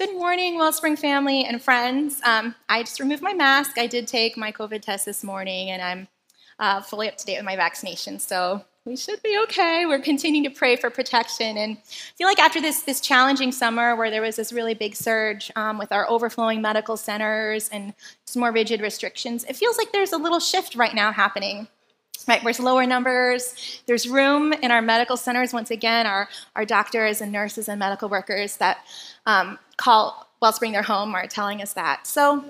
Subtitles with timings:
[0.00, 2.22] Good morning, Wellspring family and friends.
[2.24, 3.76] Um, I just removed my mask.
[3.76, 6.08] I did take my COVID test this morning, and I'm
[6.58, 9.84] uh, fully up to date with my vaccination, so we should be okay.
[9.84, 13.94] We're continuing to pray for protection, and I feel like after this this challenging summer,
[13.94, 17.92] where there was this really big surge um, with our overflowing medical centers and
[18.24, 21.68] just more rigid restrictions, it feels like there's a little shift right now happening
[22.24, 23.82] there's lower numbers?
[23.86, 25.52] There's room in our medical centers.
[25.52, 28.78] Once again our, our doctors and nurses and medical workers that
[29.26, 32.06] um, call wellspring their home are telling us that.
[32.06, 32.44] So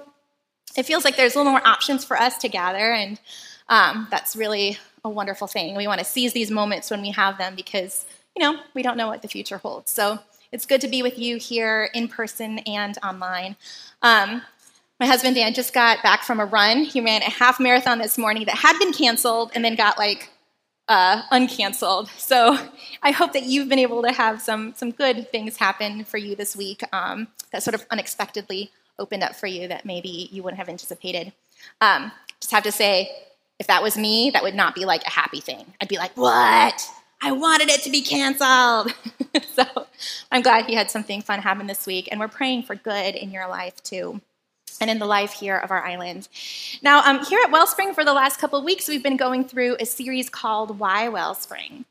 [0.76, 3.18] it feels like there's a little more options for us to gather and
[3.68, 5.76] um, that's really a wonderful thing.
[5.76, 8.04] We want to seize these moments when we have them because
[8.36, 9.90] you know we don't know what the future holds.
[9.90, 10.18] So
[10.52, 13.56] it's good to be with you here in person and online.
[14.02, 14.42] Um,
[15.00, 16.84] my husband Dan just got back from a run.
[16.84, 20.28] He ran a half marathon this morning that had been canceled and then got like
[20.88, 22.08] uh, uncanceled.
[22.18, 22.58] So
[23.02, 26.36] I hope that you've been able to have some some good things happen for you
[26.36, 30.58] this week um, that sort of unexpectedly opened up for you that maybe you wouldn't
[30.58, 31.32] have anticipated.
[31.80, 33.10] Um, just have to say,
[33.58, 35.64] if that was me, that would not be like a happy thing.
[35.80, 36.86] I'd be like, what?
[37.22, 38.92] I wanted it to be canceled.
[39.54, 39.86] so
[40.30, 43.30] I'm glad you had something fun happen this week, and we're praying for good in
[43.30, 44.20] your life too
[44.80, 46.28] and in the life here of our island.
[46.82, 49.76] Now, um, here at Wellspring, for the last couple of weeks, we've been going through
[49.78, 51.84] a series called Why Wellspring.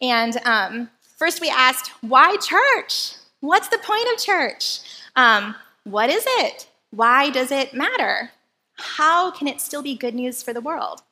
[0.00, 3.14] And um, first, we asked, Why church?
[3.40, 4.80] What's the point of church?
[5.16, 6.68] Um, what is it?
[6.90, 8.30] Why does it matter?
[8.74, 11.02] How can it still be good news for the world?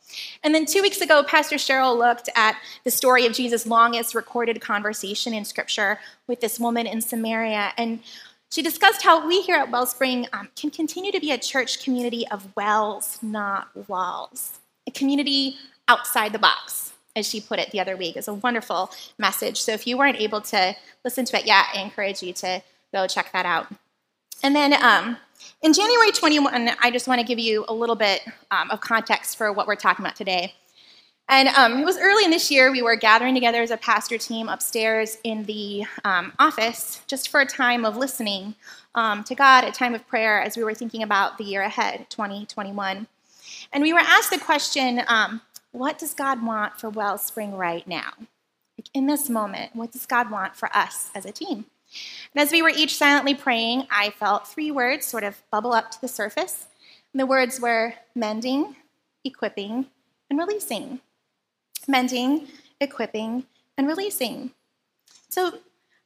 [0.43, 4.61] And then two weeks ago, Pastor Cheryl looked at the story of Jesus' longest recorded
[4.61, 7.73] conversation in Scripture with this woman in Samaria.
[7.77, 8.01] And
[8.51, 12.27] she discussed how we here at Wellspring um, can continue to be a church community
[12.29, 17.97] of wells, not walls, a community outside the box, as she put it the other
[17.97, 18.17] week.
[18.17, 19.61] It's a wonderful message.
[19.61, 23.07] So if you weren't able to listen to it yet, I encourage you to go
[23.07, 23.67] check that out.
[24.43, 25.19] And then um,
[25.63, 29.37] in January 21, I just want to give you a little bit um, of context
[29.37, 30.55] for what we're talking about today.
[31.31, 34.17] And um, it was early in this year, we were gathering together as a pastor
[34.17, 38.55] team upstairs in the um, office just for a time of listening
[38.95, 42.07] um, to God, a time of prayer as we were thinking about the year ahead,
[42.09, 43.07] 2021.
[43.73, 48.11] And we were asked the question um, what does God want for Wellspring right now?
[48.79, 51.67] Like in this moment, what does God want for us as a team?
[52.35, 55.91] And as we were each silently praying, I felt three words sort of bubble up
[55.91, 56.69] to the surface.
[57.13, 58.77] And the words were mending,
[59.25, 59.87] equipping,
[60.31, 61.01] and releasing
[61.89, 62.47] mending,
[62.81, 63.45] equipping,
[63.77, 64.53] and releasing.
[65.29, 65.59] So,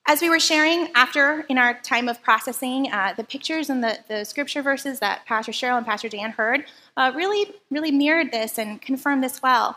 [0.06, 3.98] as we were sharing after in our time of processing, uh, the pictures and the,
[4.08, 6.64] the scripture verses that Pastor Cheryl and Pastor Dan heard
[6.96, 9.76] uh, really, really mirrored this and confirmed this well.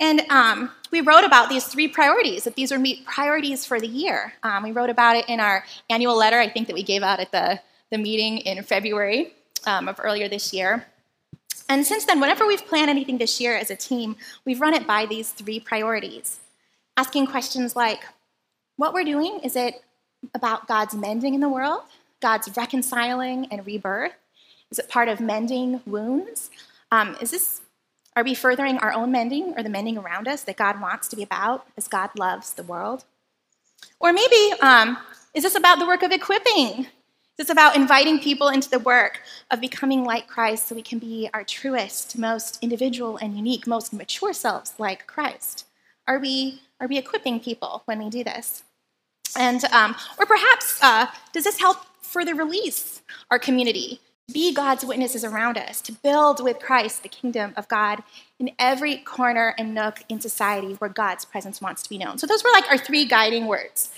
[0.00, 4.34] And um, we wrote about these three priorities, that these were priorities for the year.
[4.42, 7.18] Um, we wrote about it in our annual letter, I think, that we gave out
[7.18, 7.58] at the,
[7.90, 9.32] the meeting in February
[9.66, 10.86] um, of earlier this year.
[11.68, 14.86] And since then, whenever we've planned anything this year as a team, we've run it
[14.86, 16.40] by these three priorities.
[16.96, 18.00] Asking questions like,
[18.76, 19.82] what we're doing, is it
[20.34, 21.82] about God's mending in the world,
[22.20, 24.12] God's reconciling and rebirth?
[24.70, 26.50] Is it part of mending wounds?
[26.90, 27.60] Um, is this,
[28.16, 31.16] are we furthering our own mending or the mending around us that God wants to
[31.16, 33.04] be about as God loves the world?
[34.00, 34.98] Or maybe, um,
[35.34, 36.86] is this about the work of equipping
[37.38, 41.30] it's about inviting people into the work of becoming like Christ so we can be
[41.32, 45.64] our truest, most individual and unique, most mature selves like Christ.
[46.08, 48.64] Are we, are we equipping people when we do this?
[49.36, 54.00] And, um, or perhaps, uh, does this help further release our community?
[54.32, 58.02] Be God's witnesses around us, to build with Christ the kingdom of God
[58.38, 62.18] in every corner and nook in society where God's presence wants to be known.
[62.18, 63.90] So, those were like our three guiding words.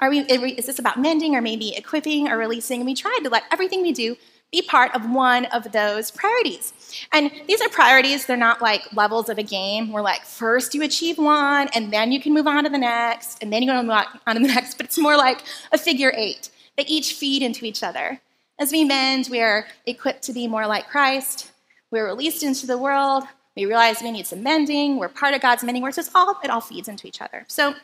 [0.00, 2.80] Are we, is this about mending or maybe equipping or releasing?
[2.80, 4.16] And we tried to let everything we do
[4.50, 6.72] be part of one of those priorities.
[7.12, 9.90] And these are priorities, they're not like levels of a game.
[9.90, 13.42] We're like, first you achieve one, and then you can move on to the next,
[13.42, 14.76] and then you move on to the next.
[14.76, 16.50] But it's more like a figure eight.
[16.76, 18.20] They each feed into each other.
[18.60, 21.50] As we mend, we are equipped to be more like Christ.
[21.90, 23.24] We're released into the world.
[23.56, 24.98] We realize we need some mending.
[24.98, 25.94] We're part of God's mending work.
[25.94, 27.44] So all, it all feeds into each other.
[27.48, 27.74] So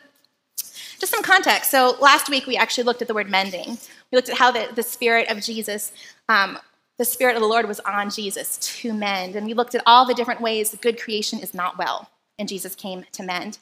[1.00, 1.70] just some context.
[1.70, 3.79] So last week we actually looked at the word mending.
[4.12, 5.93] We looked at how the, the Spirit of Jesus,
[6.29, 6.58] um,
[6.99, 9.35] the Spirit of the Lord was on Jesus to mend.
[9.35, 12.75] And we looked at all the different ways good creation is not well, and Jesus
[12.75, 13.58] came to mend.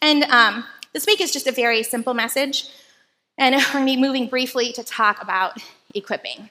[0.00, 2.68] And um, this week is just a very simple message.
[3.36, 5.58] And we're going to be moving briefly to talk about
[5.94, 6.50] equipping.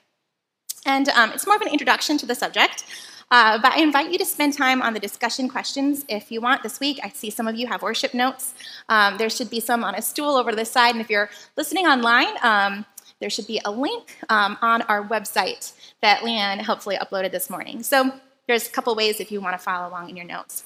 [0.85, 2.85] And um, it's more of an introduction to the subject.
[3.29, 6.63] Uh, but I invite you to spend time on the discussion questions if you want
[6.63, 7.00] this week.
[7.03, 8.53] I see some of you have worship notes.
[8.88, 10.91] Um, there should be some on a stool over to the side.
[10.91, 12.85] And if you're listening online, um,
[13.19, 17.83] there should be a link um, on our website that Leanne hopefully uploaded this morning.
[17.83, 18.12] So
[18.47, 20.63] there's a couple ways if you want to follow along in your notes.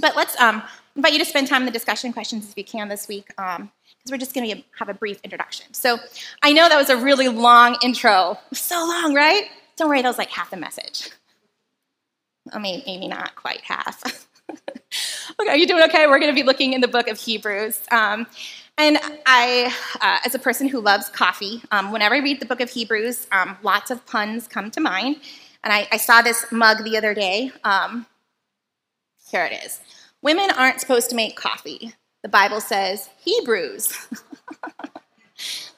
[0.00, 0.62] But let's um,
[0.94, 3.60] invite you to spend time in the discussion questions if you can this week, because
[3.60, 3.70] um,
[4.10, 5.72] we're just going to have a brief introduction.
[5.72, 5.98] So
[6.42, 8.38] I know that was a really long intro.
[8.52, 9.44] So long, right?
[9.76, 11.10] Don't worry, that was like half the message.
[12.52, 14.26] I mean, maybe not quite half.
[14.50, 16.06] okay, are you doing okay?
[16.06, 17.80] We're going to be looking in the book of Hebrews.
[17.90, 18.26] Um,
[18.76, 22.60] and I, uh, as a person who loves coffee, um, whenever I read the book
[22.60, 25.16] of Hebrews, um, lots of puns come to mind.
[25.64, 27.50] And I, I saw this mug the other day.
[27.64, 28.06] Um,
[29.30, 29.80] here it is.
[30.22, 31.92] Women aren't supposed to make coffee.
[32.22, 33.92] The Bible says Hebrews.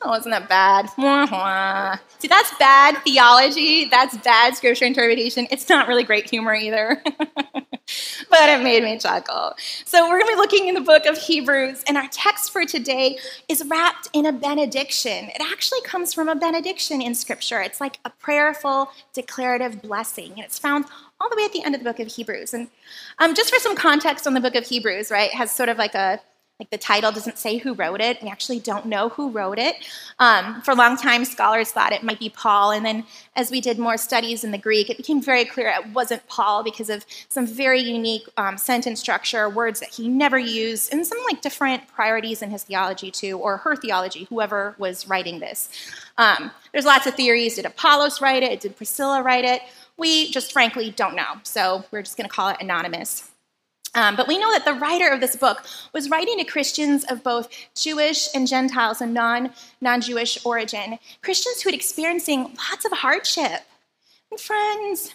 [0.03, 0.89] Oh, isn't that bad?
[2.19, 3.85] See, that's bad theology.
[3.85, 5.47] That's bad scripture interpretation.
[5.51, 7.03] It's not really great humor either.
[8.31, 9.55] but it made me chuckle.
[9.85, 12.65] So, we're going to be looking in the book of Hebrews, and our text for
[12.65, 13.19] today
[13.49, 15.29] is wrapped in a benediction.
[15.29, 17.61] It actually comes from a benediction in scripture.
[17.61, 20.87] It's like a prayerful, declarative blessing, and it's found
[21.21, 22.55] all the way at the end of the book of Hebrews.
[22.55, 22.69] And
[23.19, 25.95] um, just for some context on the book of Hebrews, right, has sort of like
[25.95, 26.21] a
[26.61, 28.23] like the title doesn't say who wrote it.
[28.23, 29.77] We actually don't know who wrote it.
[30.19, 32.71] Um, for a long time, scholars thought it might be Paul.
[32.73, 33.05] And then
[33.35, 36.63] as we did more studies in the Greek, it became very clear it wasn't Paul
[36.63, 41.19] because of some very unique um, sentence structure, words that he never used, and some
[41.31, 45.71] like different priorities in his theology too, or her theology, whoever was writing this.
[46.19, 47.57] Um, there's lots of theories.
[47.57, 48.61] Did Apollos write it?
[48.61, 49.63] Did Priscilla write it?
[49.97, 51.41] We just frankly don't know.
[51.43, 53.30] So we're just going to call it anonymous.
[53.95, 57.25] Um, but we know that the writer of this book was writing to Christians of
[57.25, 62.93] both Jewish and Gentiles and non non Jewish origin, Christians who had experiencing lots of
[62.93, 63.63] hardship.
[64.31, 65.15] And friends,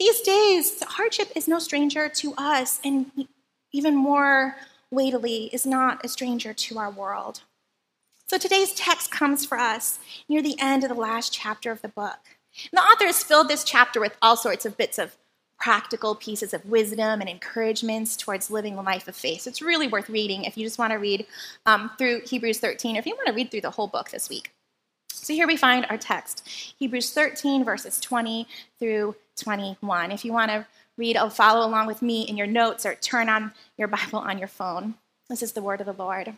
[0.00, 3.10] these days, hardship is no stranger to us, and
[3.72, 4.56] even more
[4.90, 7.42] weightily, is not a stranger to our world.
[8.26, 11.88] So today's text comes for us near the end of the last chapter of the
[11.88, 12.18] book.
[12.72, 15.16] And the author has filled this chapter with all sorts of bits of
[15.58, 19.42] practical pieces of wisdom and encouragements towards living a life of faith.
[19.42, 21.26] So it's really worth reading if you just want to read
[21.64, 24.28] um, through Hebrews 13 or if you want to read through the whole book this
[24.28, 24.52] week.
[25.08, 26.46] So here we find our text
[26.78, 28.46] Hebrews 13, verses 20
[28.78, 30.12] through 21.
[30.12, 30.66] If you want to
[30.96, 34.38] read or follow along with me in your notes or turn on your Bible on
[34.38, 34.94] your phone,
[35.28, 36.34] this is the word of the Lord.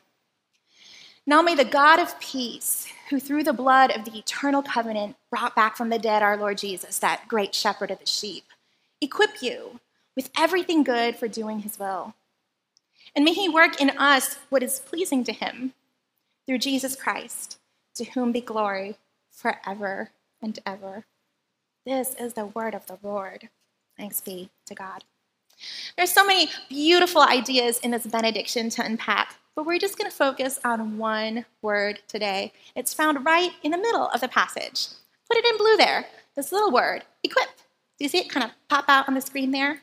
[1.27, 5.55] Now may the God of peace, who through the blood of the eternal covenant brought
[5.55, 8.45] back from the dead our Lord Jesus, that great shepherd of the sheep,
[9.01, 9.81] equip you
[10.17, 12.15] with everything good for doing his will.
[13.15, 15.73] And may he work in us what is pleasing to him
[16.47, 17.59] through Jesus Christ,
[17.95, 18.97] to whom be glory
[19.31, 20.11] forever
[20.43, 21.05] and ever.
[21.87, 23.49] This is the word of the Lord.
[23.97, 25.05] Thanks be to God.
[25.97, 30.17] There's so many beautiful ideas in this benediction to unpack, but we're just going to
[30.17, 32.53] focus on one word today.
[32.77, 34.89] It's found right in the middle of the passage.
[35.29, 36.07] Put it in blue there,
[36.37, 37.49] this little word, equip.
[37.99, 39.81] Do you see it kind of pop out on the screen there?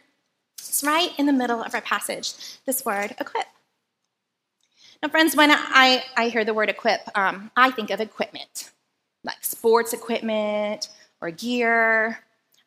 [0.58, 2.34] It's right in the middle of our passage,
[2.66, 3.46] this word, equip.
[5.04, 8.72] Now, friends, when I, I hear the word equip, um, I think of equipment,
[9.24, 10.90] like sports equipment
[11.22, 12.20] or gear.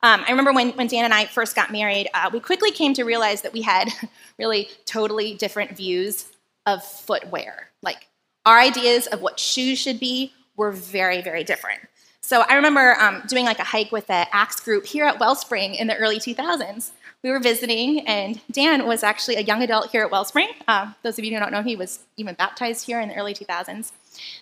[0.03, 2.93] Um, I remember when, when Dan and I first got married, uh, we quickly came
[2.95, 3.89] to realize that we had
[4.39, 6.29] really totally different views
[6.67, 7.71] of footwear.
[7.83, 8.07] Like,
[8.45, 11.81] our ideas of what shoes should be were very, very different.
[12.29, 15.75] So I remember um, doing like a hike with the Axe group here at Wellspring
[15.75, 16.91] in the early 2000s.
[17.25, 20.51] We were visiting, and Dan was actually a young adult here at Wellspring.
[20.69, 23.33] Uh, those of you who don't know, he was even baptized here in the early
[23.33, 23.93] 2000s.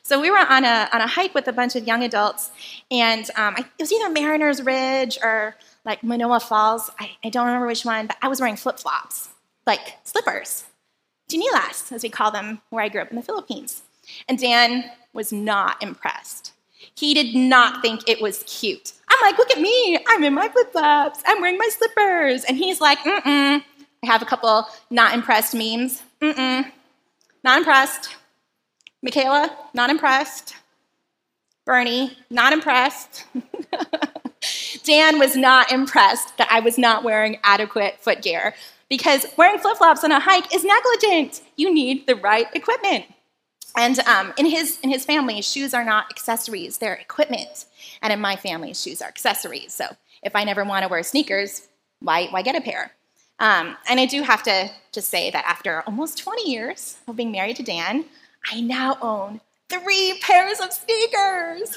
[0.03, 2.51] So we were on a, on a hike with a bunch of young adults,
[2.91, 6.91] and um, I, it was either Mariners Ridge or like Manoa Falls.
[6.99, 9.29] I, I don't remember which one, but I was wearing flip flops,
[9.65, 10.65] like slippers,
[11.31, 13.83] chinelas, as we call them where I grew up in the Philippines.
[14.29, 16.53] And Dan was not impressed.
[16.97, 18.93] He did not think it was cute.
[19.09, 19.99] I'm like, look at me.
[20.09, 21.23] I'm in my flip flops.
[21.27, 22.45] I'm wearing my slippers.
[22.45, 23.65] And he's like, mm mm.
[24.03, 26.03] I have a couple not impressed memes.
[26.21, 26.73] Mm mm.
[27.45, 28.17] Not impressed.
[29.03, 30.57] Michaela, not impressed.
[31.65, 33.25] Bernie, not impressed.
[34.85, 38.55] Dan was not impressed that I was not wearing adequate footgear
[38.89, 41.43] because wearing flip flops on a hike is negligent.
[41.57, 43.05] You need the right equipment.
[43.77, 47.67] And um, in, his, in his family, shoes are not accessories, they're equipment.
[48.03, 49.75] And in my family, shoes are accessories.
[49.75, 49.85] So
[50.23, 51.69] if I never want to wear sneakers,
[52.01, 52.93] why, why get a pair?
[53.39, 57.33] Um, and I do have to just say that after almost 20 years of being
[57.33, 58.07] married to Dan,
[58.51, 61.77] I now own three pairs of sneakers.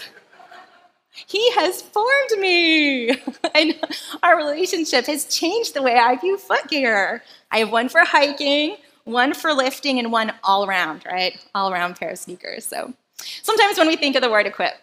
[1.28, 3.10] He has formed me.
[3.56, 3.78] and
[4.24, 7.24] our relationship has changed the way I view footgear.
[7.52, 8.78] I have one for hiking,
[9.10, 11.40] one for lifting and one all around, right?
[11.56, 12.66] All around pair of sneakers.
[12.66, 12.94] So
[13.42, 14.76] sometimes when we think of the word equip,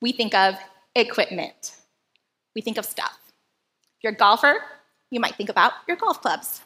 [0.00, 0.56] we think of
[0.94, 1.76] equipment.
[2.54, 3.18] We think of stuff.
[3.96, 4.56] If you're a golfer,
[5.10, 6.62] you might think about your golf clubs.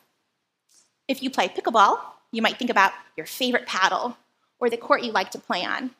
[1.06, 1.98] If you play pickleball,
[2.32, 4.16] you might think about your favorite paddle
[4.60, 5.90] or the court you like to play on.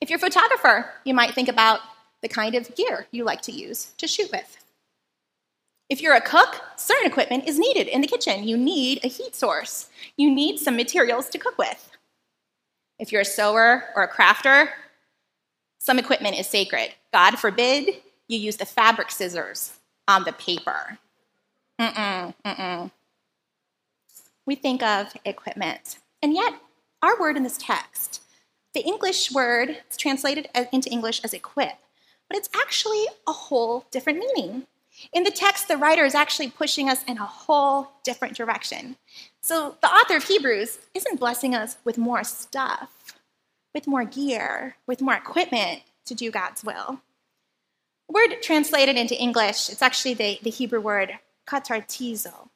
[0.00, 1.80] If you're a photographer, you might think about
[2.22, 4.58] the kind of gear you like to use to shoot with.
[5.88, 8.46] If you're a cook, certain equipment is needed in the kitchen.
[8.46, 9.88] You need a heat source.
[10.16, 11.90] You need some materials to cook with.
[12.98, 14.70] If you're a sewer or a crafter,
[15.78, 16.94] some equipment is sacred.
[17.12, 19.74] God forbid you use the fabric scissors
[20.08, 20.98] on the paper.
[21.78, 22.90] Mm-mm, mm-mm.
[24.44, 25.98] We think of equipment.
[26.22, 26.54] And yet,
[27.02, 28.22] our word in this text,
[28.74, 31.78] the English word is translated into English as equip,
[32.28, 34.66] but it's actually a whole different meaning.
[35.12, 38.96] In the text, the writer is actually pushing us in a whole different direction.
[39.42, 43.14] So the author of Hebrews isn't blessing us with more stuff,
[43.74, 47.00] with more gear, with more equipment to do God's will.
[48.08, 52.48] word translated into English, it's actually the, the Hebrew word katartizo,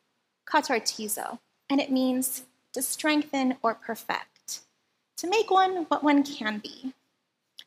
[0.49, 4.61] katartizo, and it means to strengthen or perfect,
[5.16, 6.94] to make one what one can be,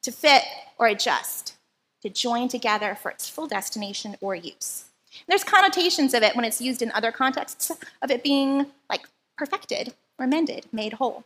[0.02, 0.44] to fit
[0.78, 1.56] or adjust,
[2.04, 4.86] to join together for its full destination or use.
[5.28, 9.08] There's connotations of it when it's used in other contexts of it being like
[9.38, 11.24] perfected or mended, made whole.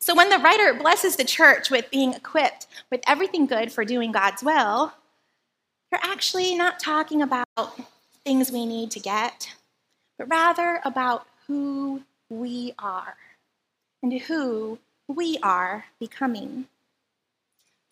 [0.00, 4.10] So when the writer blesses the church with being equipped with everything good for doing
[4.10, 4.92] God's will,
[5.90, 7.46] they're actually not talking about
[8.24, 9.48] things we need to get,
[10.18, 13.16] but rather about who we are
[14.02, 16.66] and who we are becoming.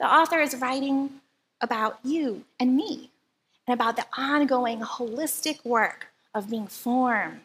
[0.01, 1.21] The author is writing
[1.61, 3.11] about you and me
[3.67, 7.41] and about the ongoing holistic work of being formed,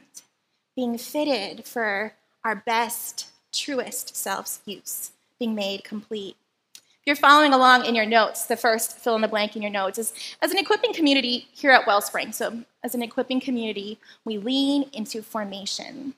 [0.75, 2.13] being fitted for
[2.43, 6.35] our best, truest self's use, being made complete.
[6.75, 9.71] If you're following along in your notes, the first fill in the blank in your
[9.71, 12.31] notes is as an equipping community here at Wellspring.
[12.31, 16.13] So, as an equipping community, we lean into formation.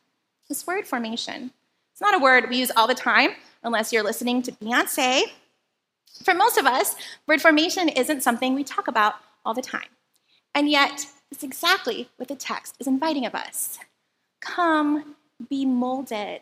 [0.50, 1.52] This word formation,
[1.92, 3.32] it's not a word we use all the time
[3.64, 5.22] unless you're listening to Beyonce
[6.22, 6.96] for most of us,
[7.28, 9.16] word formation isn't something we talk about
[9.46, 9.90] all the time.
[10.56, 13.80] And yet, it's exactly what the text is inviting of us.
[14.40, 15.16] Come
[15.50, 16.42] be molded.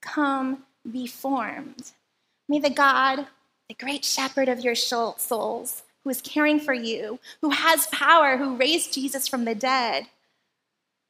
[0.00, 1.92] Come be formed.
[2.48, 3.26] May the God,
[3.68, 8.56] the great shepherd of your souls, who is caring for you, who has power, who
[8.56, 10.06] raised Jesus from the dead,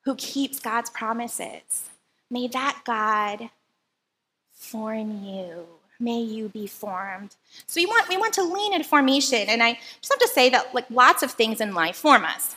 [0.04, 1.90] who keeps God's promises,
[2.30, 3.50] may that God
[4.50, 5.66] form you
[6.00, 7.36] may you be formed.
[7.66, 9.48] So we want, we want to lean in formation.
[9.48, 12.56] And I just have to say that like lots of things in life form us.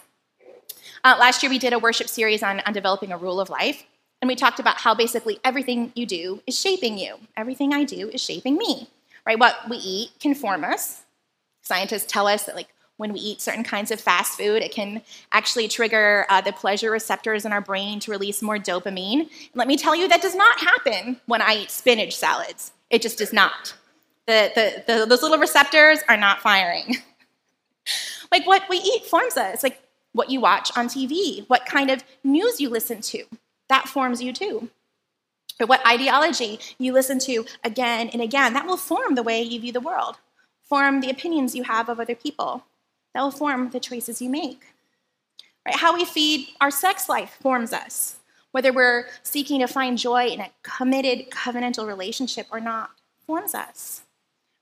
[1.03, 3.83] Uh, last year we did a worship series on, on developing a rule of life.
[4.21, 7.15] And we talked about how basically everything you do is shaping you.
[7.35, 8.87] Everything I do is shaping me.
[9.25, 9.39] Right?
[9.39, 11.03] What we eat can form us.
[11.61, 15.01] Scientists tell us that like when we eat certain kinds of fast food, it can
[15.31, 19.21] actually trigger uh, the pleasure receptors in our brain to release more dopamine.
[19.21, 22.73] And let me tell you, that does not happen when I eat spinach salads.
[22.91, 23.73] It just is not.
[24.27, 26.97] The, the, the, those little receptors are not firing.
[28.31, 29.81] like what we eat forms us, like
[30.11, 33.23] what you watch on TV, what kind of news you listen to,
[33.69, 34.69] that forms you too.
[35.57, 39.59] But what ideology you listen to again and again, that will form the way you
[39.59, 40.17] view the world,
[40.63, 42.65] form the opinions you have of other people,
[43.13, 44.61] that will form the choices you make.
[45.65, 45.75] Right?
[45.75, 48.17] How we feed our sex life forms us
[48.51, 52.91] whether we're seeking to find joy in a committed covenantal relationship or not,
[53.25, 54.01] forms us.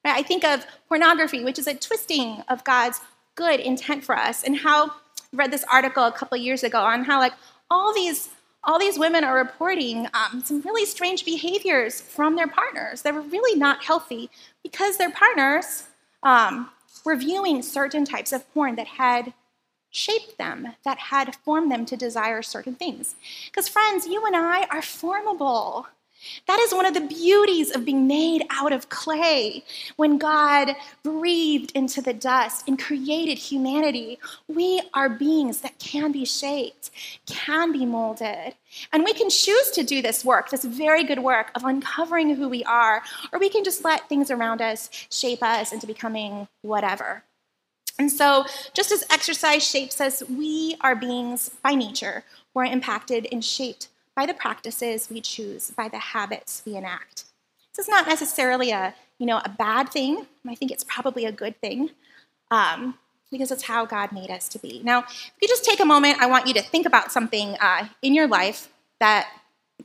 [0.05, 0.15] Right?
[0.15, 3.01] I think of pornography, which is a twisting of God's
[3.35, 4.91] good intent for us, and how I
[5.33, 7.33] read this article a couple years ago on how like
[7.69, 8.29] all these
[8.63, 13.21] all these women are reporting um, some really strange behaviors from their partners that were
[13.21, 14.29] really not healthy
[14.63, 15.85] because their partners
[16.23, 16.69] um,
[17.05, 19.33] were viewing certain types of porn that had
[19.91, 23.15] shaped them, that had formed them to desire certain things.
[23.45, 25.87] Because, friends, you and I are formable.
[26.47, 29.63] That is one of the beauties of being made out of clay.
[29.95, 36.25] When God breathed into the dust and created humanity, we are beings that can be
[36.25, 36.91] shaped,
[37.25, 38.55] can be molded.
[38.91, 42.49] And we can choose to do this work, this very good work of uncovering who
[42.49, 47.23] we are, or we can just let things around us shape us into becoming whatever.
[47.99, 53.43] And so, just as exercise shapes us, we are beings by nature We're impacted and
[53.43, 57.25] shaped by the practices we choose, by the habits we enact.
[57.75, 60.25] This is not necessarily a, you know, a bad thing.
[60.47, 61.91] I think it's probably a good thing
[62.51, 62.97] um,
[63.31, 64.81] because it's how God made us to be.
[64.83, 67.87] Now, if you just take a moment, I want you to think about something uh,
[68.01, 69.29] in your life that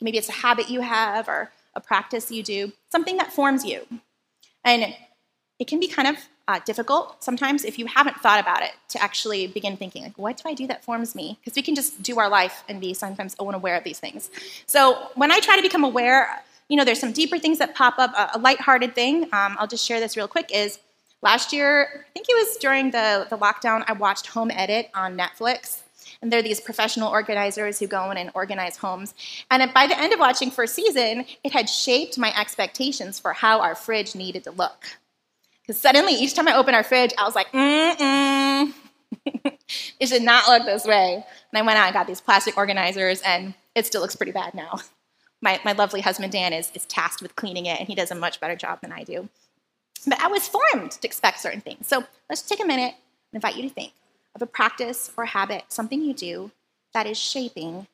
[0.00, 3.86] maybe it's a habit you have or a practice you do, something that forms you.
[4.64, 4.94] And
[5.58, 6.16] it can be kind of
[6.46, 10.36] uh, difficult sometimes if you haven't thought about it to actually begin thinking like what
[10.36, 12.92] do i do that forms me because we can just do our life and be
[12.92, 14.30] sometimes unaware of these things
[14.66, 17.98] so when i try to become aware you know there's some deeper things that pop
[17.98, 20.78] up a, lighthearted thing um, i'll just share this real quick is
[21.22, 25.16] last year i think it was during the, the lockdown i watched home edit on
[25.16, 25.80] netflix
[26.24, 29.14] and they're these professional organizers who go in and organize homes.
[29.50, 33.60] And by the end of watching first season, it had shaped my expectations for how
[33.60, 34.86] our fridge needed to look.
[35.66, 38.72] Because suddenly, each time I open our fridge, I was like, mm-mm.
[40.00, 41.14] it should not look this way.
[41.14, 44.54] And I went out and got these plastic organizers, and it still looks pretty bad
[44.54, 44.78] now.
[45.40, 48.14] My, my lovely husband, Dan, is, is tasked with cleaning it, and he does a
[48.14, 49.28] much better job than I do.
[50.06, 51.86] But I was formed to expect certain things.
[51.86, 52.94] So let's take a minute
[53.32, 53.92] and invite you to think
[54.34, 56.50] of a practice or habit, something you do
[56.92, 57.86] that is shaping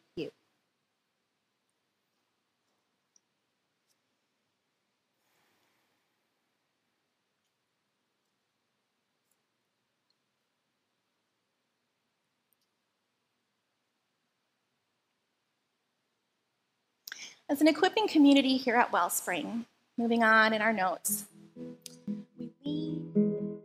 [17.50, 19.64] As an equipping community here at Wellspring,
[19.98, 21.24] moving on in our notes,
[22.38, 23.58] we lean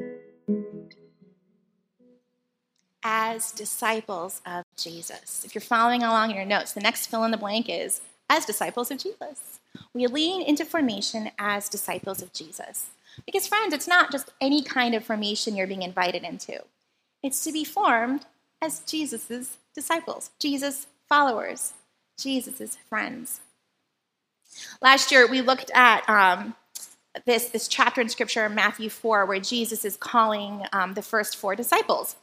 [3.03, 5.45] as disciples of Jesus.
[5.45, 8.43] If you're following along in your notes, the next fill in the blank is as
[8.43, 9.59] disciples of Jesus.
[9.93, 12.87] We lean into formation as disciples of Jesus.
[13.23, 16.63] Because, friends, it's not just any kind of formation you're being invited into,
[17.21, 18.25] it's to be formed
[18.63, 21.73] as Jesus' disciples, Jesus' followers,
[22.17, 23.41] Jesus' friends.
[24.81, 26.55] Last year, we looked at um,
[27.25, 31.55] this, this chapter in Scripture, Matthew 4, where Jesus is calling um, the first four
[31.55, 32.15] disciples,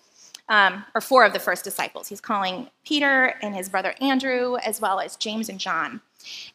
[0.48, 2.08] um, or four of the first disciples.
[2.08, 6.00] He's calling Peter and his brother Andrew, as well as James and John.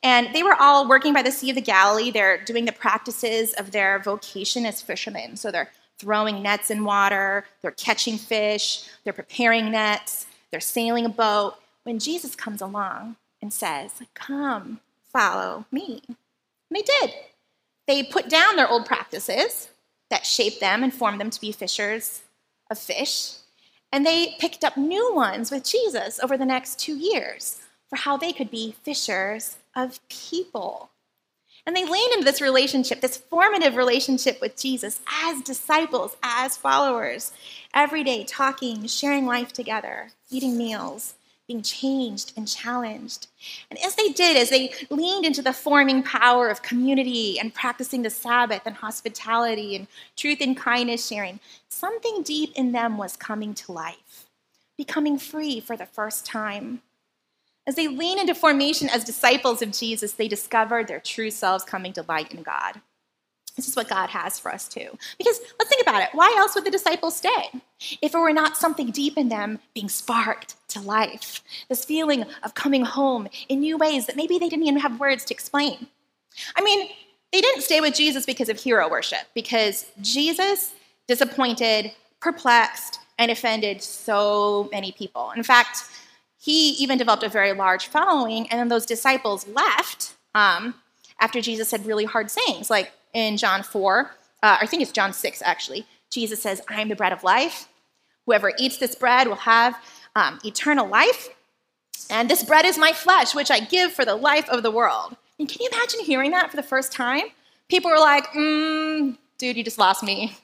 [0.04, 2.12] And they were all working by the Sea of the Galilee.
[2.12, 5.36] They're doing the practices of their vocation as fishermen.
[5.36, 11.10] So they're throwing nets in water, they're catching fish, they're preparing nets, they're sailing a
[11.10, 11.56] boat.
[11.84, 14.80] When Jesus comes along and says, Come,
[15.12, 16.02] follow me.
[16.08, 16.18] And
[16.72, 17.14] they did.
[17.88, 19.70] They put down their old practices
[20.10, 22.22] that shaped them and formed them to be fishers
[22.70, 23.34] of fish,
[23.92, 28.18] and they picked up new ones with Jesus over the next two years for how
[28.18, 30.90] they could be fishers of people.
[31.66, 37.32] And they leaned into this relationship, this formative relationship with Jesus as disciples, as followers,
[37.74, 41.16] every day talking, sharing life together, eating meals,
[41.48, 43.28] being changed and challenged.
[43.70, 48.02] And as they did, as they leaned into the forming power of community and practicing
[48.02, 53.54] the Sabbath and hospitality and truth and kindness sharing, something deep in them was coming
[53.54, 54.26] to life,
[54.78, 56.82] becoming free for the first time.
[57.66, 61.94] As they lean into formation as disciples of Jesus, they discovered their true selves coming
[61.94, 62.82] to light in God.
[63.58, 64.98] This is what God has for us too.
[65.18, 66.10] Because let's think about it.
[66.14, 67.50] Why else would the disciples stay?
[68.02, 72.54] If it were not something deep in them being sparked to life, this feeling of
[72.54, 75.88] coming home in new ways that maybe they didn't even have words to explain.
[76.56, 76.88] I mean,
[77.34, 80.74] they didn't stay with Jesus because of hero worship, because Jesus
[81.08, 81.92] disappointed,
[82.22, 85.32] perplexed, and offended so many people.
[85.36, 85.90] In fact,
[86.40, 90.76] he even developed a very large following, and then those disciples left um,
[91.20, 94.12] after Jesus said really hard sayings like, in John 4,
[94.44, 97.68] uh, I think it's John 6 actually, Jesus says, I am the bread of life.
[98.28, 99.76] Whoever eats this bread will have
[100.16, 101.30] um, eternal life.
[102.12, 105.18] And this bread is my flesh, which I give for the life of the world.
[105.40, 107.24] And can you imagine hearing that for the first time?
[107.70, 110.38] People were like, mm, dude, you just lost me.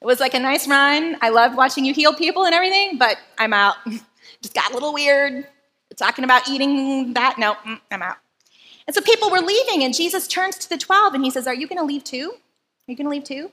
[0.00, 1.16] It was like a nice run.
[1.22, 3.76] I loved watching you heal people and everything, but I'm out.
[4.42, 5.46] just got a little weird.
[5.96, 7.38] talking about eating that.
[7.38, 8.16] No, mm, I'm out.
[8.86, 11.54] And so people were leaving, and Jesus turns to the 12 and he says, Are
[11.54, 12.32] you going to leave too?
[12.34, 13.52] Are you going to leave too?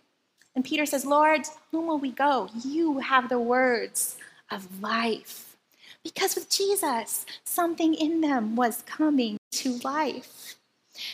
[0.56, 2.50] And Peter says, Lord, whom will we go?
[2.66, 4.18] You have the words
[4.50, 5.56] of life.
[6.04, 10.56] Because with Jesus, something in them was coming to life.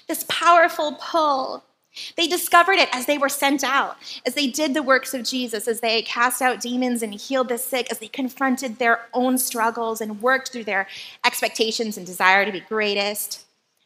[0.07, 1.63] This powerful pull.
[2.15, 5.67] They discovered it as they were sent out, as they did the works of Jesus,
[5.67, 9.99] as they cast out demons and healed the sick, as they confronted their own struggles
[9.99, 10.87] and worked through their
[11.25, 13.43] expectations and desire to be greatest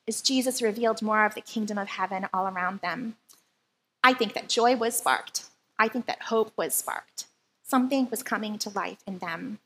[0.08, 3.18] as Jesus revealed more of the kingdom of heaven all around them.
[4.04, 5.46] I think that joy was sparked.
[5.78, 7.26] I think that hope was sparked.
[7.64, 9.60] Something was coming to life in them.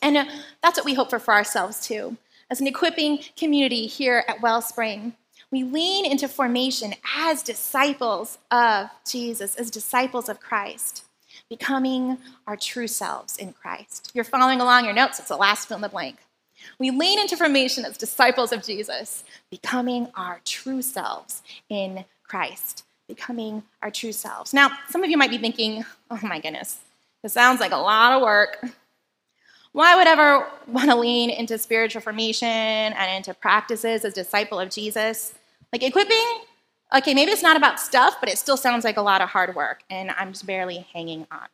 [0.00, 0.24] And uh,
[0.62, 2.16] that's what we hope for for ourselves too.
[2.50, 5.14] As an equipping community here at Wellspring,
[5.50, 11.04] we lean into formation as disciples of Jesus, as disciples of Christ,
[11.48, 14.10] becoming our true selves in Christ.
[14.14, 16.16] You're following along your notes, it's the last fill in the blank.
[16.78, 22.84] We lean into formation as disciples of Jesus, becoming our true selves in Christ.
[23.08, 24.54] becoming our true selves.
[24.54, 26.78] Now, some of you might be thinking, oh my goodness,
[27.22, 28.64] this sounds like a lot of work.
[29.72, 34.58] Why would I ever want to lean into spiritual formation and into practices as disciple
[34.58, 35.34] of Jesus?
[35.72, 36.40] Like equipping,
[36.94, 39.54] okay, maybe it's not about stuff, but it still sounds like a lot of hard
[39.54, 41.48] work, and I'm just barely hanging on.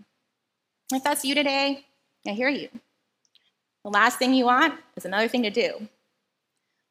[0.92, 1.86] If that's you today,
[2.26, 2.68] I hear you.
[3.88, 5.88] The last thing you want is another thing to do.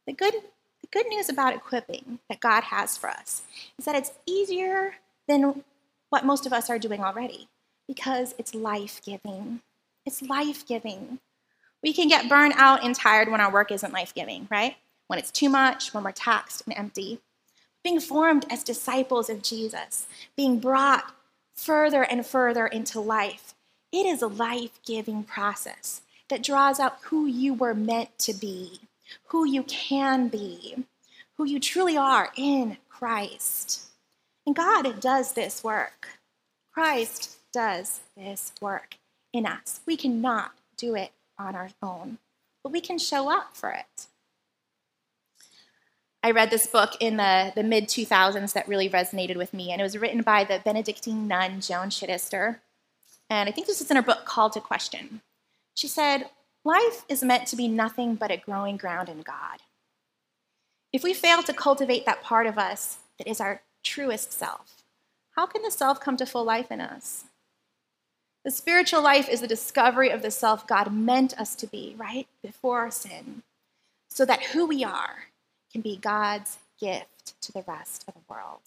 [0.07, 0.33] The good,
[0.81, 3.43] the good news about equipping that God has for us
[3.77, 4.95] is that it's easier
[5.27, 5.63] than
[6.10, 7.49] what most of us are doing already
[7.88, 9.62] because it's life giving.
[10.07, 11.19] It's life giving.
[11.83, 14.75] We can get burned out and tired when our work isn't life giving, right?
[15.05, 17.19] When it's too much, when we're taxed and empty.
[17.83, 21.13] Being formed as disciples of Jesus, being brought
[21.53, 23.53] further and further into life,
[23.91, 28.82] it is a life giving process that draws out who you were meant to be,
[29.28, 30.86] who you can be,
[31.38, 33.84] who you truly are in Christ.
[34.46, 36.08] And God does this work.
[36.72, 38.96] Christ does this work
[39.34, 39.82] in us.
[39.86, 42.18] We cannot do it on our own,
[42.63, 44.08] but we can show up for it.
[46.24, 49.80] I read this book in the, the mid 2000s that really resonated with me, and
[49.80, 52.58] it was written by the Benedictine nun Joan Chittister.
[53.30, 55.22] And I think this is in her book, Call to Question.
[55.78, 56.32] She said,
[56.66, 59.60] Life is meant to be nothing but a growing ground in God.
[60.92, 64.84] If we fail to cultivate that part of us that is our truest self,
[65.36, 67.26] how can the self come to full life in us?
[68.44, 72.28] The spiritual life is the discovery of the self God meant us to be, right?
[72.42, 73.44] Before our sin,
[74.10, 75.26] so that who we are
[75.72, 78.62] can be God's gift to the rest of the world.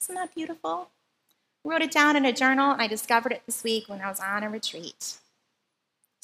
[0.00, 0.90] Isn't that beautiful?
[1.66, 4.08] I wrote it down in a journal, and I discovered it this week when I
[4.08, 5.18] was on a retreat.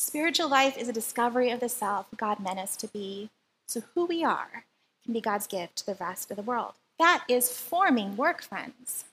[0.00, 3.28] Spiritual life is a discovery of the self God meant us to be,
[3.66, 4.64] so who we are
[5.04, 6.72] can be God's gift to the rest of the world.
[6.98, 9.04] That is forming work, friends.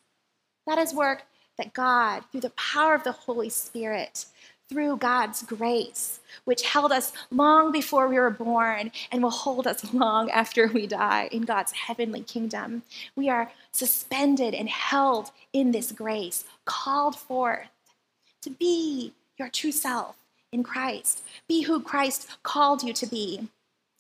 [0.65, 1.23] That is work
[1.57, 4.27] that God, through the power of the Holy Spirit,
[4.69, 9.93] through God's grace, which held us long before we were born and will hold us
[9.93, 12.83] long after we die in God's heavenly kingdom.
[13.13, 17.67] We are suspended and held in this grace, called forth
[18.41, 20.15] to be your true self
[20.51, 21.23] in Christ.
[21.47, 23.47] Be who Christ called you to be.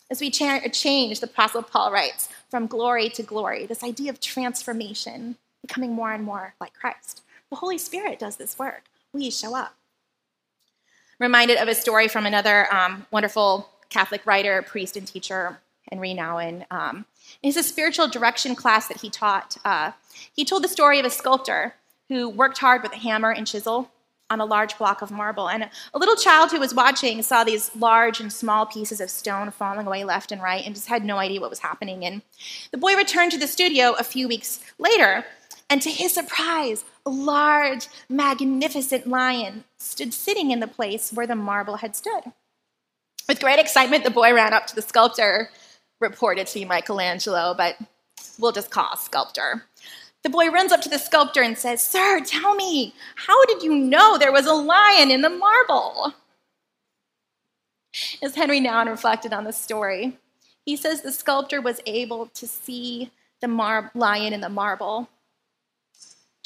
[0.09, 5.35] As we change, the Apostle Paul writes, from glory to glory, this idea of transformation,
[5.61, 7.23] becoming more and more like Christ.
[7.49, 8.83] The Holy Spirit does this work.
[9.11, 9.75] We show up.
[11.19, 15.59] Reminded of a story from another um, wonderful Catholic writer, priest, and teacher,
[15.91, 16.65] Henri Nouwen.
[16.71, 17.05] Um,
[17.41, 19.91] in his spiritual direction class that he taught, uh,
[20.33, 21.73] he told the story of a sculptor
[22.07, 23.91] who worked hard with a hammer and chisel
[24.29, 25.49] on a large block of marble.
[25.49, 29.51] And a little child who was watching saw these large and small pieces of stone
[29.51, 32.05] falling away left and right and just had no idea what was happening.
[32.05, 32.21] And
[32.71, 35.25] the boy returned to the studio a few weeks later
[35.69, 41.35] and to his surprise, a large, magnificent lion stood sitting in the place where the
[41.35, 42.31] marble had stood.
[43.27, 45.49] With great excitement, the boy ran up to the sculptor,
[45.99, 47.77] reported to Michelangelo, but
[48.39, 49.63] we'll just call sculptor.
[50.23, 53.75] The boy runs up to the sculptor and says, Sir, tell me, how did you
[53.75, 56.13] know there was a lion in the marble?
[58.21, 60.17] As Henri Nouwen reflected on the story,
[60.65, 65.07] he says the sculptor was able to see the mar- lion in the marble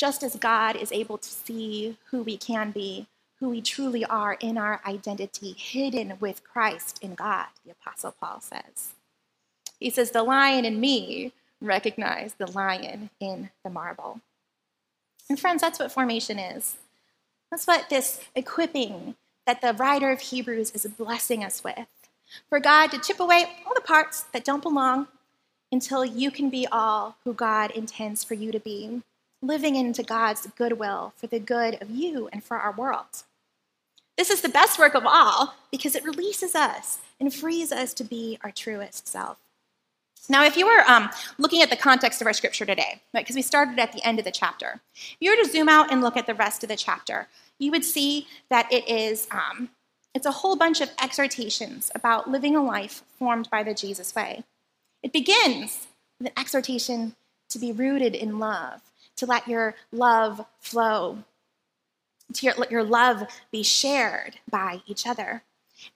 [0.01, 3.05] just as God is able to see who we can be,
[3.36, 8.41] who we truly are in our identity, hidden with Christ in God, the Apostle Paul
[8.41, 8.93] says.
[9.79, 14.21] He says, The lion in me recognized the lion in the marble.
[15.30, 16.76] And friends, that's what formation is.
[17.50, 21.88] That's what this equipping that the writer of Hebrews is blessing us with.
[22.50, 25.08] For God to chip away all the parts that don't belong
[25.71, 29.02] until you can be all who God intends for you to be
[29.41, 33.24] living into God's goodwill for the good of you and for our world.
[34.17, 38.04] This is the best work of all because it releases us and frees us to
[38.04, 39.38] be our truest self.
[40.29, 43.36] Now, if you were um, looking at the context of our scripture today, right, because
[43.36, 46.01] we started at the end of the chapter, if you were to zoom out and
[46.01, 49.69] look at the rest of the chapter, you would see that it is um,
[50.13, 54.43] it's a whole bunch of exhortations about living a life formed by the Jesus way.
[55.03, 55.88] It begins
[56.19, 57.15] with an exhortation
[57.49, 58.81] to be rooted in love,
[59.17, 61.23] to let your love flow,
[62.34, 65.43] to your, let your love be shared by each other.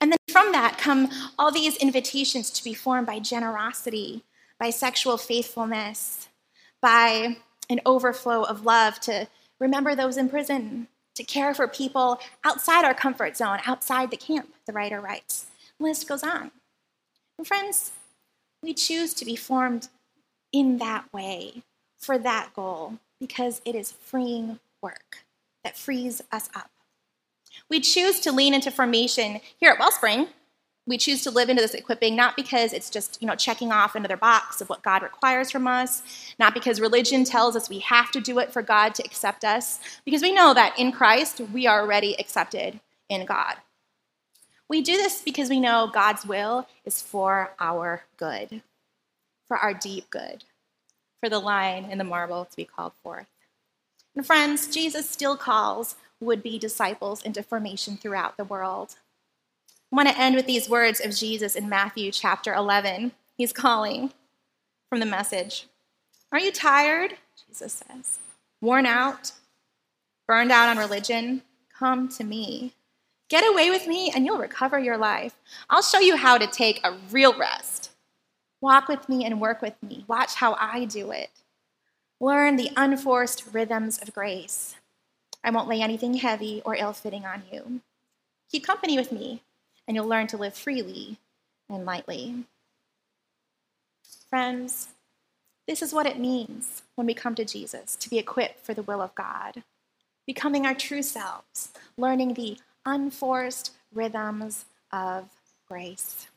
[0.01, 4.23] And then from that come all these invitations to be formed by generosity,
[4.59, 6.27] by sexual faithfulness,
[6.81, 7.37] by
[7.69, 9.27] an overflow of love to
[9.59, 14.53] remember those in prison, to care for people outside our comfort zone, outside the camp,
[14.65, 15.47] the writer writes.
[15.79, 16.51] The list goes on.
[17.37, 17.91] And friends,
[18.61, 19.89] we choose to be formed
[20.51, 21.63] in that way
[21.99, 25.25] for that goal because it is freeing work
[25.63, 26.69] that frees us up.
[27.69, 30.27] We choose to lean into formation here at Wellspring.
[30.87, 33.95] We choose to live into this equipping not because it's just, you know, checking off
[33.95, 36.03] another box of what God requires from us,
[36.37, 39.79] not because religion tells us we have to do it for God to accept us,
[40.05, 43.55] because we know that in Christ we are already accepted in God.
[44.69, 48.61] We do this because we know God's will is for our good,
[49.47, 50.43] for our deep good,
[51.19, 53.27] for the lion and the marble to be called forth.
[54.15, 58.95] And friends, Jesus still calls would be disciples into formation throughout the world.
[59.91, 63.11] I want to end with these words of Jesus in Matthew chapter 11.
[63.37, 64.11] He's calling
[64.89, 65.67] from the message
[66.31, 67.15] Are you tired?
[67.47, 68.19] Jesus says.
[68.61, 69.33] Worn out?
[70.27, 71.43] Burned out on religion?
[71.77, 72.73] Come to me.
[73.29, 75.35] Get away with me and you'll recover your life.
[75.69, 77.91] I'll show you how to take a real rest.
[78.61, 80.05] Walk with me and work with me.
[80.07, 81.29] Watch how I do it.
[82.19, 84.75] Learn the unforced rhythms of grace.
[85.45, 87.81] I won't lay anything heavy or ill fitting on you.
[88.51, 89.43] Keep company with me,
[89.87, 91.17] and you'll learn to live freely
[91.69, 92.45] and lightly.
[94.27, 94.89] Friends,
[95.67, 98.81] this is what it means when we come to Jesus to be equipped for the
[98.81, 99.63] will of God,
[100.25, 105.29] becoming our true selves, learning the unforced rhythms of
[105.67, 106.27] grace.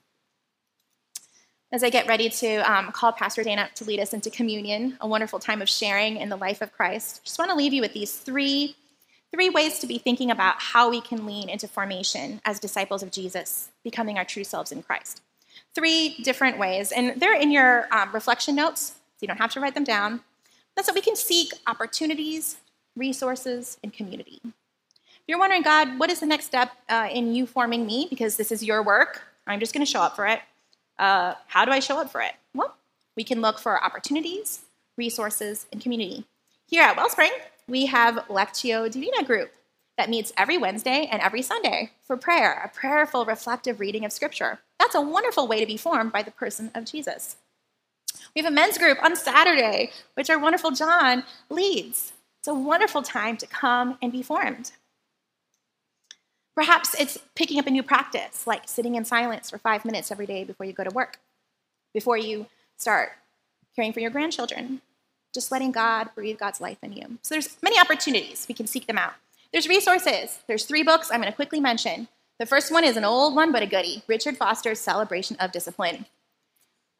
[1.71, 4.97] As I get ready to um, call Pastor Dana up to lead us into communion,
[5.03, 7.75] a wonderful time of sharing in the life of Christ, I just want to leave
[7.75, 8.75] you with these three,
[9.33, 13.11] three ways to be thinking about how we can lean into formation as disciples of
[13.11, 15.23] Jesus, becoming our true selves in Christ.
[15.75, 19.61] Three different ways, and they're in your um, reflection notes, so you don't have to
[19.61, 20.21] write them down.
[20.75, 22.57] That's so we can seek opportunities,
[22.97, 24.41] resources, and community.
[24.45, 28.07] If you're wondering, God, what is the next step uh, in you forming me?
[28.09, 30.41] Because this is your work, I'm just going to show up for it.
[30.99, 32.33] Uh, how do I show up for it?
[32.55, 32.75] Well,
[33.17, 34.61] we can look for opportunities,
[34.97, 36.25] resources, and community.
[36.67, 37.31] Here at Wellspring,
[37.69, 39.53] we have Lectio Divina group
[39.99, 44.61] that meets every Wednesday and every Sunday for prayer, a prayerful, reflective reading of Scripture.
[44.79, 47.37] That's a wonderful way to be formed by the person of Jesus.
[48.35, 52.13] We have a men's group on Saturday, which our wonderful John leads.
[52.41, 54.73] It's a wonderful time to come and be formed.
[56.55, 60.27] Perhaps it's picking up a new practice, like sitting in silence for five minutes every
[60.27, 61.19] day before you go to work,
[61.93, 63.11] before you start
[63.77, 64.81] caring for your grandchildren,
[65.35, 67.19] just letting God breathe God's life in you.
[67.23, 68.47] So there's many opportunities.
[68.49, 69.15] We can seek them out.
[69.53, 70.41] There's resources.
[70.47, 72.09] There's three books I'm going to quickly mention.
[72.39, 76.07] The first one is an old one, but a goodie Richard Foster's Celebration of Discipline.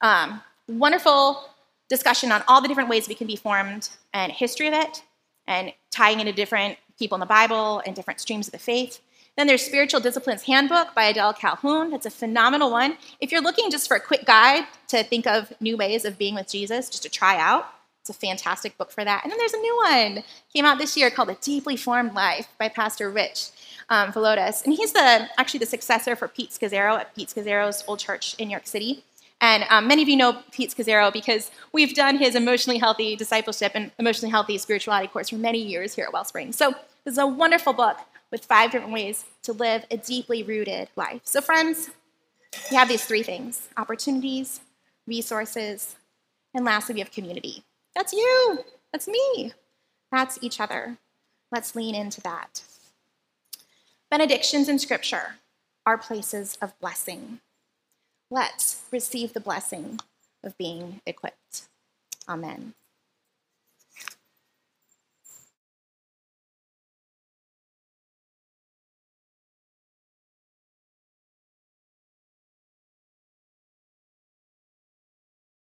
[0.01, 1.49] Um, wonderful
[1.89, 5.03] discussion on all the different ways we can be formed and history of it,
[5.47, 9.01] and tying into different people in the Bible and different streams of the faith.
[9.37, 11.91] Then there's Spiritual Disciplines Handbook by Adele Calhoun.
[11.91, 12.99] That's a phenomenal one.
[13.21, 16.35] If you're looking just for a quick guide to think of new ways of being
[16.35, 17.67] with Jesus, just to try out,
[18.09, 19.23] it's a fantastic book for that.
[19.23, 22.49] And then there's a new one came out this year called The Deeply Formed Life
[22.59, 23.51] by Pastor Rich
[23.89, 24.65] um, Villodas.
[24.65, 28.49] And he's the actually the successor for Pete Scazzero at Pete Scazzero's old church in
[28.49, 29.05] New York City.
[29.41, 33.73] And um, many of you know Pete Scazzero because we've done his emotionally healthy discipleship
[33.75, 36.53] and emotionally healthy spirituality course for many years here at Wellspring.
[36.53, 36.71] So
[37.05, 37.99] this is a wonderful book
[38.31, 41.21] with five different ways to live a deeply rooted life.
[41.25, 41.91] So, friends,
[42.71, 44.61] we have these three things opportunities,
[45.07, 45.97] resources,
[46.55, 47.65] and lastly, we have community.
[47.95, 49.53] That's you, that's me,
[50.13, 50.99] that's each other.
[51.51, 52.63] Let's lean into that.
[54.11, 55.37] Benedictions in Scripture
[55.85, 57.41] are places of blessing.
[58.31, 60.01] Let's receive the blessing
[60.45, 61.63] of being equipped.
[62.29, 62.75] Amen.